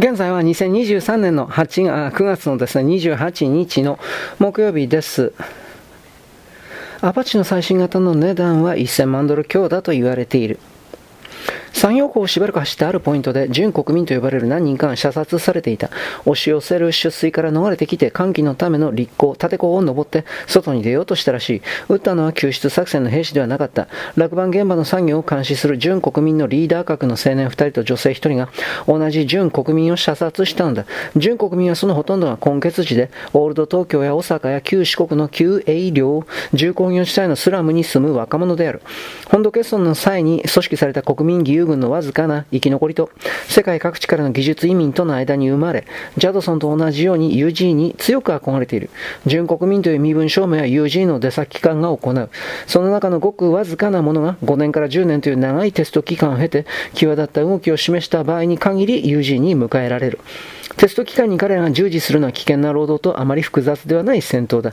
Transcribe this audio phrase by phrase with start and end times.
[0.00, 3.98] 現在は2023年の8あ9月のですね、28日の
[4.38, 5.34] 木曜日です。
[7.02, 10.58] アパッチの最新型の値段は1000万ドル強だと言われている。
[11.80, 15.88] 産業港をしばらく走ったあるポイントで、準国民と呼ばれる何人かが射殺されていた。
[16.26, 21.62] 押し寄せる出水から逃れてきて、歓喜のための立候、立候を登って、外に出ようとしたらしい。
[21.88, 23.88] 撃ったのは救出作戦の兵士ではなかった。
[24.14, 28.50] 落盤現場の作業を監視する準国民のリーダー格の青年2人と女性1人が、
[28.86, 30.84] 同じ準国民を射殺したのだ。
[31.16, 38.82] 準国民はそのほとんどが根血地で、オールド東京や大阪や旧四国の旧営領、重工業地帯のスラムに住む若者である。
[39.28, 43.10] 本土決算の際に組織された国民義勇軍のわずかな生き残りと、
[43.46, 48.90] 世界各地からの技術移民との間に生まれ、ジャドソンと同じように UG に強く憧れている。
[49.26, 52.30] 純国民という身分証明は UG の出先機関が行う。
[52.66, 60.18] その中のごくわずかなものが5年から10年という長いテスト期間を経て、際立った動きを示した場合に限り UG に迎えられる。
[60.76, 64.72] テスト期間に彼らが従事するのは危険な労働とあまり複雑ではない戦闘だ。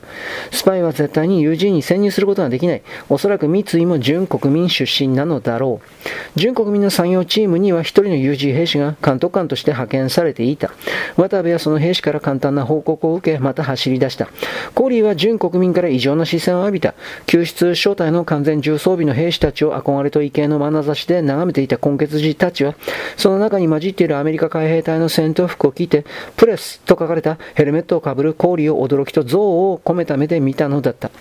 [0.52, 2.81] スパイは絶対に UG に潜入することができない。
[3.09, 6.39] おそらく三井も準国民出身なのだろう。
[6.39, 10.71] 準国民の産業チームには一人の UG 兵士が監督官として派遣されていた。
[11.17, 14.27] 渡部はその兵士から簡単な報告を受け、また走り出した。
[14.75, 16.93] コーリーは準国民から異常な視線を浴びた。
[17.25, 22.75] 救出招待の完全重装備の兵士たちを憧れと畏敬の眼差しで眺めていた根血児たちは、
[23.17, 25.96] その中に混じっているアメリカ海兵隊の戦闘服を着て、
[26.35, 31.11] プレスと書かれたヘルメットをかぶる氷を驚きと憎悪を込めた目で見たのだった。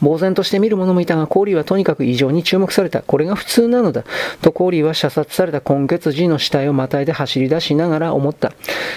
[0.00, 3.02] 呆然として見る者もいたが、コーリーはとにかく異常に注目された。
[3.02, 4.04] これが普通なのだ。
[4.42, 8.52] とコーリーは射殺された今月時の死体をまたいで走り出しながら思った。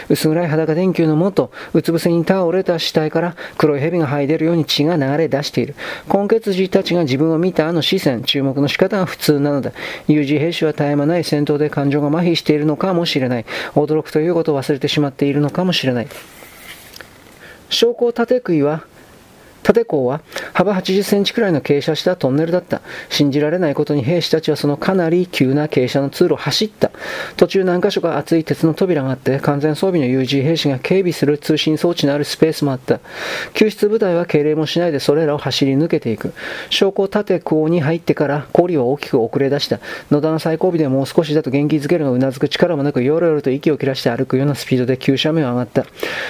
[0.10, 5.76] 薄暗い裸電球のもと、うつ伏せに倒れた死体から黒い蛇が這い出るように血が流れ出している。
[6.08, 9.72] 今月時たちが自分を見たあの視線、注目の仕方が普通なのだ。
[10.08, 13.46] 有事兵士は絶え間ない戦闘で感情が麻痺しているのかもしれない。
[13.74, 16.08] 驚くということを忘れてしまっているのかもしれない。
[17.70, 18.84] 証拠を立て食いは
[19.64, 20.22] 縦港は
[20.54, 22.82] 幅80センチくらいの傾斜したトンネルだった。
[23.10, 26.92] 信じられないことに兵士たちはそのかなり急な傾斜の通路を走った。
[27.36, 33.00] 途中何箇所か厚い鉄の扉があって完全装備の UG 兵士が警備する通信装置のあるスペースもあった。
[33.54, 36.34] 救出部隊は敬礼もしないでそれらを走り抜けていく。
[36.70, 39.80] 証拠縦港に入ってから氷は大きく遅れ出した。
[40.12, 45.86] 野田の最後尾でもう少しだと元気づけるがうなずく力もなくよろよろと息を切らして歩くようなスピードで急斜面を上がった。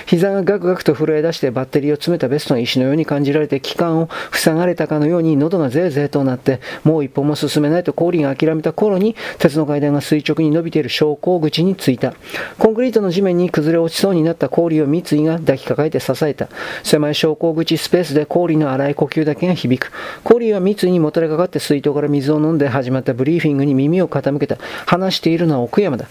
[0.05, 12.13] 膝がガクガクと震え出してバッテリーを詰めたベストの石のように感じじられて気管を塞がれたかのように喉がぜいぜいとなってもう一歩も進めないと氷が諦めた頃に鉄の階段が垂直に伸びている昇降口に着いた。
[12.57, 16.47] コンクリートの地面に崩れ落ちそうになった氷を三井が抱きかかえて支えた。
[16.83, 19.91] 狭い昇降口スペースで氷の荒い呼吸だけが響く。
[20.23, 24.57] 氷は三井にもたれかかって水筒から水を飲んで始まったブリーフィングに耳を傾けた。
[24.85, 26.07] 話しているのは奥山だ。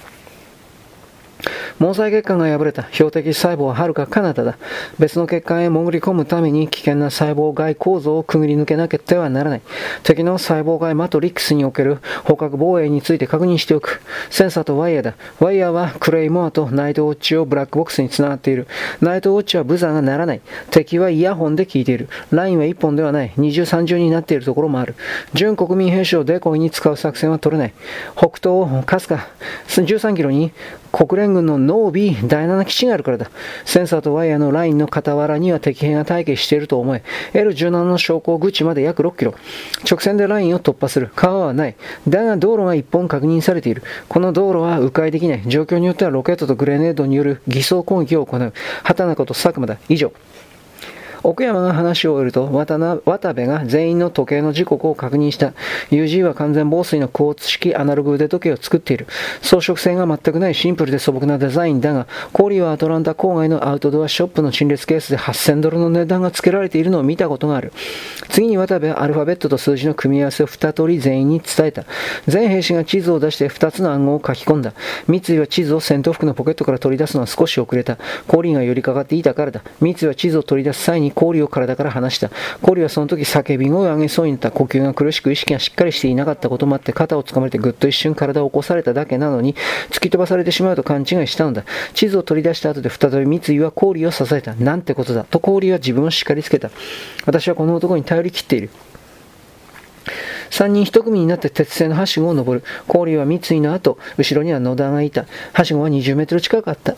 [1.78, 4.56] 毛細血管が破れた標的細胞は遥か彼方だ。
[4.98, 9.62] 別の血管へ潜り込むために危険な細胞外構造をくぐり抜けなければならない。
[10.02, 14.00] 敵の細胞外マトリックスにおける捕獲防衛について確認しておく。
[14.30, 15.14] センサーとワイヤーだ。
[15.38, 18.66] ワイヤーはクレイモアとナイトウォッチをブラックボックスにつながっている。
[19.02, 20.40] ナイトウォッチはブザーが鳴らない。
[20.70, 22.08] 敵はイヤホンで聞いている。
[22.30, 23.32] ラインは1本ではない。
[23.36, 24.94] 二重三重になっているところもある。
[25.34, 27.74] 準国民兵士をデコイに使う作戦は取れない。
[28.16, 29.28] 北東、カスカ、
[29.68, 30.52] 13キロに
[30.96, 33.30] 国連軍のノービー第7基地があるからだ。
[33.66, 37.02] センサーとワイヤーのラインの傍らには敵兵が待機していると思え。
[37.34, 39.34] L17 の昇降口まで約6キロ。
[39.86, 41.10] 直線でラインを突破する。
[41.14, 41.76] 川はない。
[42.08, 43.82] だが道路が1本確認されている。
[44.08, 45.42] この道路は迂回できない。
[45.46, 48.54] 状況によってはロケットとグレネードによる偽装攻撃を行う。
[48.82, 49.76] 畑中と佐久間だ。
[49.90, 50.14] 以上。
[51.22, 55.52] 奥山が話を終えると渡部が全員の時計の時刻を確認した。
[55.90, 59.06] UG は完全防水のクォーツ式アナログ腕時計を作っている。
[59.42, 67.72] 装飾性が全くないシンプルで素朴なデザインだがコーリーはアトランタ郊外のアウトドアショップの陳列ケースで8000ドルの値段が付けられているのを見たことがある。
[68.28, 71.84] 次に渡部はアルファベットと数字の組み合わせを2通り全員に伝えた。
[72.26, 74.72] 全兵士が地図を出して2つの暗号を書き込んだ。
[75.06, 77.96] 三井は地図を戦闘服のポケットから取り出すのは少し遅れた。
[78.26, 79.62] コーリーが寄りかかっていたからだ。
[79.80, 82.30] 三井は地図を取り出す際に氷を体から離した。
[82.62, 84.50] 氷はその時叫び声を上げそうになった。
[84.50, 89.54] 呼吸が苦しく意識がしっかりしていなかったこともあって肩をつかまれてぐっと一瞬体を起こされただけなのに
[89.90, 91.64] 突き飛ばされてしまうと勘違いしたのだ。
[91.94, 94.54] 地図を取り出した後で再び三井は氷を支えた。
[94.54, 95.24] なんてことだ。
[95.24, 96.70] と氷は自分を叱りつけた。
[97.24, 98.70] 私はこの男に頼り切っている。
[100.50, 102.64] 三人一組になって鉄製のはしごを登る。
[102.86, 105.26] 氷は三井の後、後ろには野田がいた。
[105.52, 106.94] はしごは20メートル近かった。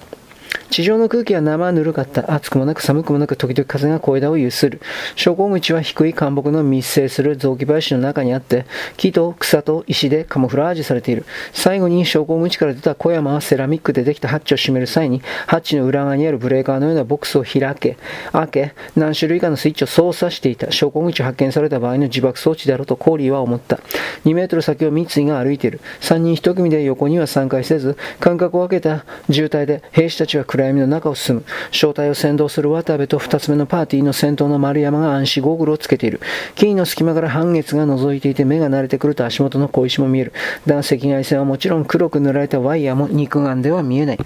[0.70, 2.32] 地上の空気は生ぬるかった。
[2.32, 4.80] 暑くもなく寒くもなく時々風が小枝を揺する。
[5.16, 8.66] 昇降口は低い干木の密生する雑木林の中にあって、
[8.96, 11.24] 木と草と石でカモフラージュされている。
[11.52, 17.96] 最後に昇降口から出た小山はセラミックでできたハッチを閉める際に、ハッチの裏側にあるブレーカーのようなボックスを開け、
[18.32, 20.70] 開け、何種類かのスイッチを操作していた。
[20.70, 23.80] 昇降口を発見された場合の自爆装置であろうとコーリーは思った。
[24.24, 25.80] 2メートル先を三井が歩いている。
[26.00, 31.44] 3人1組で横には3回せず、間隔を空けた渋滞で兵士たちは暗闇の中を進む。
[31.70, 36.20] 正体を先導する渡部と2つ目のパーティーの先頭の丸山が暗視ゴーグルをつけている。
[36.56, 40.32] 木々の隙間から半月が覗いていて目が慣れてくると足元の小石も見える。
[40.66, 44.18] だが赤外線はもちろん黒く塗られたワイヤーも肉眼では見えない。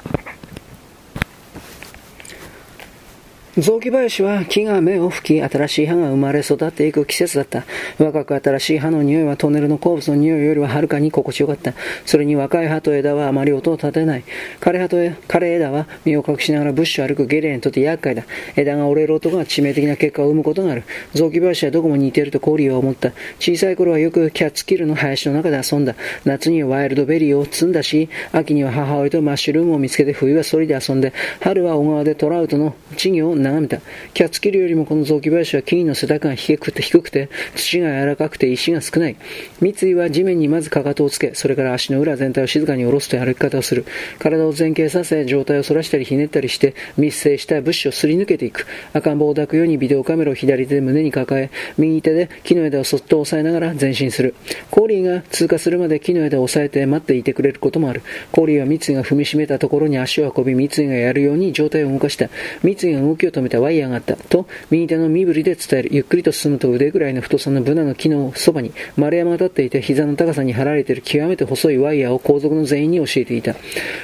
[3.59, 7.65] 雑木林は木が芽を吹き、新しい葉が生まれ育っていく季節だった。
[7.99, 11.75] 若く新しい葉の匂いはトンネルの鉱物の匂いよりははるかに心地よかった。
[12.07, 14.25] それに若い葉と枝はあまり音を立てない。
[14.59, 18.25] 枯れ葉と枯れ枝は身を隠しながらブッシュを歩くゲレにとって厄介だ。
[18.57, 20.85] 枝が折れる音が致命的な結果を生むことがある。
[21.13, 23.13] 雑木林はどこも似ているとコーリーは思った。
[23.39, 25.95] 小さい頃はよくキャッツキルの林の中で遊んだ。
[26.25, 31.13] 夏にはワイルドベリーを摘んだし、秋には母親とマッシュルームを見つけて冬はソリで遊んで、
[31.43, 33.81] 春は小川でトラウトの稚魚を眺めた。
[34.15, 39.17] キャッツキルよりもこの雑木林は木々の背高が低くて、低くて土が柔らかくて石が少ない。
[39.61, 43.85] 三井は地面にまずかかとをつけ、それから足の裏全体を静かに下ろすという歩き方をする。
[44.19, 48.67] 体を前傾させ、上体を反らしたりひねったりして、密生した物資をすり抜けていく。
[48.93, 54.35] 赤ん坊を抱くようにビデオカメラを左手で胸に抱え、右手で木の枝をそっと押さえながら前進する。
[54.71, 58.03] コーリーが通過するまで木の枝を押さえて待っていてくれることもある。
[58.31, 62.29] コーリーは三井が踏みしめたところに足を運び、三井がやるように状態を動かした。
[62.62, 64.17] 三井が動きを止めたワイヤーがあった。
[64.17, 65.88] と、右手の身振りで伝える。
[65.93, 73.56] ゆっくりと進むと腕ぐらいの太さのブナの木のそばに丸山が立っていて、膝の高さに張られている極めて細いワイヤーを後続の全員に教えていた。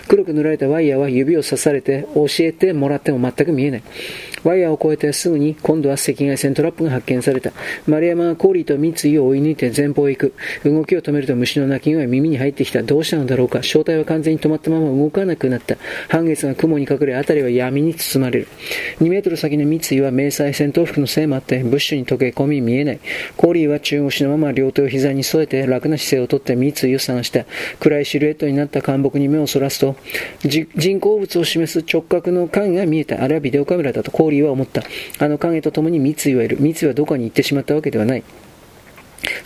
[0.08, 3.82] 黒く塗られたワイヤーは指を刺されて教えてもらっても全く見えない。
[4.44, 7.52] ワイヤーを越えてすぐに今度は赤外線トラップが発見された。
[7.86, 10.34] 丸山はコーリーと三井を追い抜いて前方へ行く。
[10.64, 12.82] 動きを止めると虫の鳴き声が耳に入ってきた。
[12.82, 13.62] どうしたのだろうか。
[13.62, 15.76] 正体は完全に止まったまま動かなくなった。
[16.08, 18.48] 半月が雲に隠れ、辺りは闇に包まれる。
[19.00, 23.00] 2メートル先の三井は迷彩戦闘服のせいもあって、ブッシュに溶け込み見えない。
[23.36, 27.44] コーリーは中腰のまま両手を膝に添えて楽な姿勢をとって三井を探した。
[27.80, 29.96] 暗いシルエットになった干木に目をそらすと、
[30.44, 33.20] 人工物を示す直角の影が見えた。
[33.20, 34.84] あれはビデオカメラだとコーリーは思った。
[35.18, 36.58] あの影と共に三井はいる。
[36.60, 38.22] 三井はどこに行ってしまったわけではない。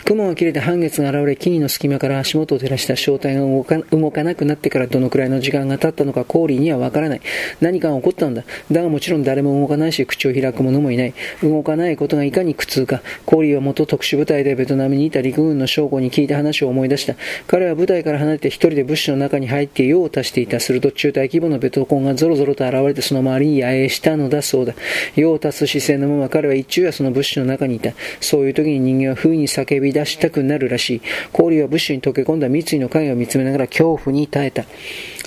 [0.05, 7.21] 雲が切れて半月が現れ、木々の隙間から足元を照らした正体が動か動かなくなってからどのくらいの時間が経ったのかコーリーにはわからない。
[7.61, 8.43] 何かが起こったんだ。
[8.71, 11.13] だがもちろん誰も動かないし、口を開く者もいない。
[11.41, 13.01] 動かないことがいかに苦痛か。
[13.25, 17.15] コーリーは元特殊部隊でベトナムにいた陸軍の将校に聞いた話を思い出した。
[17.47, 20.59] 彼は部隊から離れて一人で物資の中に入って用を足していた。
[20.59, 24.73] すると中隊規模のベトコンがゾロゾロと現れてその周りに野営したのだそうだ。
[25.15, 27.93] 用を足す姿勢のまま彼は一昼夜その物資の中にいた。
[28.19, 31.01] そういう時に人間は風に叫び出したくなるらしい。
[31.31, 34.65] 氷は物資に溶け込んだ三井の影を見つめながら恐怖に耐えた。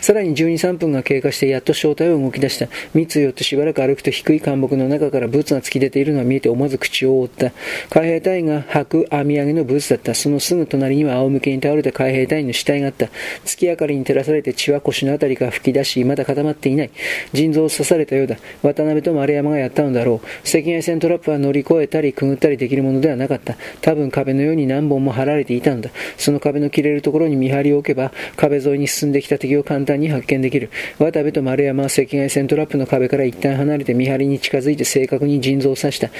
[0.01, 2.69] さらに12、3分が経過してやっと正体を動き出した。
[2.95, 7.53] 三井よってしばらく歩くと低い干木の中からブーツが突き出ているのが見えて思わず口を覆った。
[7.91, 10.15] 海兵隊員が履く網上げのブーツだった。
[10.15, 13.09] そのすぐ隣には仰向けに倒れた海兵隊員の死体があった。
[13.45, 16.91] 月明かりに照らされて血は腰のあたりから吹き出し、まだ固まっていない。
[17.33, 18.37] 腎臓を刺されたようだ。
[18.63, 20.27] 渡辺と丸山がやったのだろう。
[20.47, 23.57] 赤外線トラップは乗り越えたりくぐったりできるものではなかった。
[23.81, 25.91] 多分壁のように何本も張られていたのだ。
[26.17, 30.71] その壁の切れるところに見張りを置けば、壁沿いに進んできた敵を簡単に発見できる。
[30.99, 36.11] 渡部と丸山は赤外線トラップの壁から一旦離れて見張りに近づいて正確に腎臓を刺した。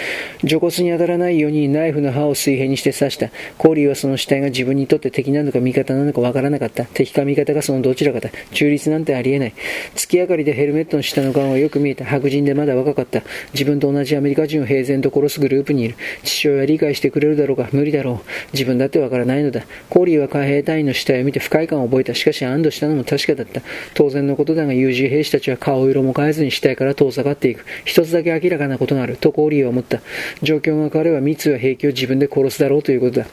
[0.45, 3.31] 除骨に当たらないようにナイフの刃を水平にして刺した。
[3.59, 6.85] コーリーはその死体が自分にとって敵なのか味方なのかわからなかった。
[6.85, 8.31] 敵か味方かそのどちらかだ。
[8.53, 9.55] 中立なんてありえない。
[9.95, 12.05] 月明かりでヘルメットの下の顔がよく見えた。
[12.05, 13.23] 白人でまだ若かった。
[13.53, 15.97] 自分と同じアメリカ人を平然と殺すグループにいる。
[16.23, 18.29] 父親は理解してくれるだろうか無理だろう。
[18.53, 19.65] 自分だってわからないのだ。
[19.91, 22.15] コーリーは海兵隊員の死体を見て不快感を覚えた。
[22.15, 23.56] しかし安堵したのも確かだった。
[23.95, 27.65] 当然のことだが友人兵士たちは顔色も変えずに死体から遠ざかっていく。
[27.85, 29.17] 一つだけ明らかなことがある。
[29.17, 30.01] とコーリーは思った。
[30.43, 33.27] 状況が変われば密は兵器を自分で殺すだろうということだ。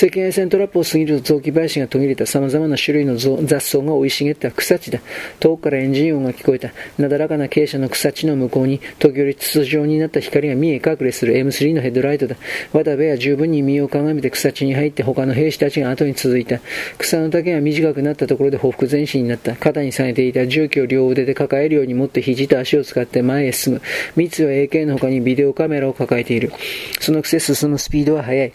[0.00, 5.00] 赤外線トラップを過ぎると雑木林が途切れた様々な種類の雑草が生い茂った草地だ。
[5.40, 6.70] 遠くからエンジン音が聞こえた。
[6.98, 12.36] なだらかな傾斜の草地の向こうに、時折筒状になった光が見え隠れする M3 のヘッドライトだ。
[12.72, 16.60] 渡部は十分に身をかがめて草地に入って他の兵士たちが後に続いた。
[16.98, 19.56] 草の丈が短くなったところで報復前進になった。
[19.56, 23.82] 肩に下げていた重機を両腕で抱えるように持って肘と足を使って前へ進む。
[24.14, 26.52] 三つは AK の他にビデオカメラを抱えている。
[27.00, 28.52] そのくせ進むスピードは速い。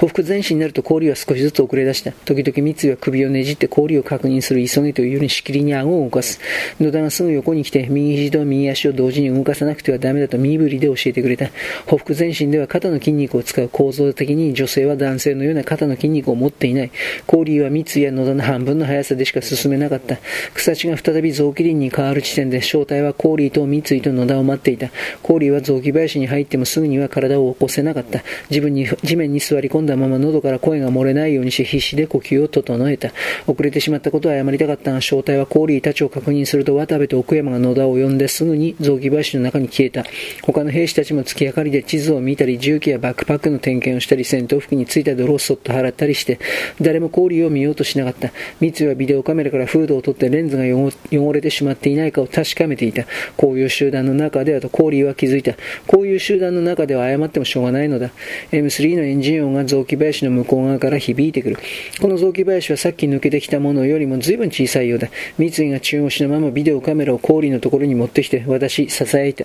[0.00, 2.12] 匍匐前進になると氷は少しずつ遅れ出した。
[2.24, 6.40] 時々三井は首をねじって氷を確認する急げというようにしきりに顎を動かす。
[6.80, 11.50] 野田がすぐ横に来て、右肘と右足を同時に動かさなくてはダメだと身振りで教えてくれた。
[11.86, 16.90] 匍匐前進では肩の筋肉を使う構造的に女性は男性のような肩の筋肉を持っていない。
[17.26, 20.16] 氷は三井や野田の半分の速さでしか進めなかった。
[20.54, 24.88] 草地が再び雑木林に変わる地点で正体はコーリーと三井と野田を待っていた。
[25.22, 28.22] コーリーは雑木林に入ってもすぐには体を起こせなかった。
[28.48, 33.12] 自分に地面に座り込んだだまま喉から声が漏れないようにし必死で呼吸を整えた。
[33.46, 40.04] 遅れてしまったことは謝りたかったが、正体はコーリーたちを確認すると渡部と奥山が野田を呼んですぐに雑木林の中に消えた。
[40.42, 46.38] 他の兵士たちも月明かりで地図を見たり、重機やバックパックの点検をしたり、戦闘服についた泥をそっと払ったりして、
[46.80, 48.32] 誰もコーリーを見ようとしなかった。
[48.60, 53.04] 三井はビデオカメラからフードを取ってレンズが汚れてしまっていないかを確かめていた。
[53.36, 55.54] こういう集団の中ではとコーリーは気づいた。
[55.86, 58.10] こういう集団の中では謝ってもしょうがないのだ。
[58.52, 61.58] M3 のエンジン音が雑木林の向こう側から響いてくる。
[62.00, 65.08] この雑木林はさっき抜けてきたものよりも随分小さいようだ。
[65.38, 69.44] 三井が注文しのままビデオカメラを氷のところに持ってきて、私、支えた。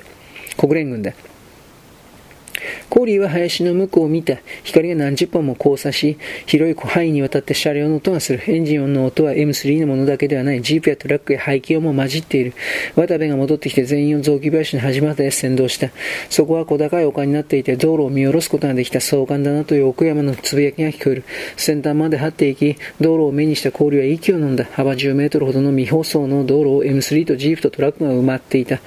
[0.57, 1.13] 国連軍だ。
[2.89, 4.37] コーリーは林の向こうを見た。
[4.63, 8.41] 光が何十本も交差し、広い範囲にわたって車両の音がする。
[8.47, 10.61] エンジン音の音は M3 のものだけではない。
[10.61, 12.53] ジープやトラックや排気音も混じっている。
[12.95, 15.89] 渡部が戻ってきて全員を雑木林の端まで先導した。
[16.29, 21.23] そこは小高い丘になっていて、道路を見下ろすことができた壮観だなという奥山のつぶやきが聞こえる。
[21.57, 24.65] 先端まで張っていき、道路を目にした氷は息を飲んだ。
[24.71, 28.79] 幅10メートルほどの未舗装の道路を M3 とジープとトラックが埋まっていた。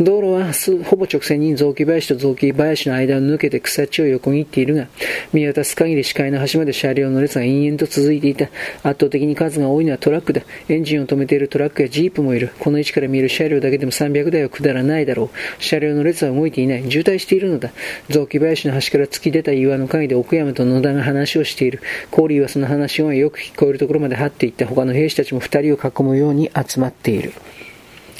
[0.00, 0.52] 道路は
[0.84, 4.88] ほぼ直線に雑木林と雑木林の間を抜けて草地を横切っているが、
[5.32, 8.46] 見渡す限り視界の端まで車両の列が延々と続いていた。
[8.82, 10.42] 圧倒的に数が多いのはトラックだ。
[10.68, 12.50] エンジンを止めているトラックやジープもいる。
[12.58, 15.62] この位置から見える車両だけでも300台は下らないだろう。
[15.62, 16.90] 車両の列は動いていない。
[16.90, 17.70] 渋滞しているのだ。
[18.08, 21.80] 雑木林の端から突き出た岩の陰で奥山と野田が話をしている。
[22.10, 24.66] コーリーはその話をよく聞こえるところまで張っていった。
[24.66, 27.32] 他の兵士たちも二人を囲むように集まっている。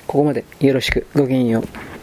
[0.07, 1.07] ここまでよろしく。
[1.14, 1.94] ごきげんよう。